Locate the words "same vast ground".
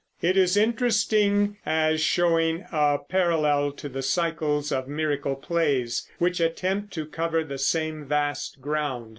7.59-9.09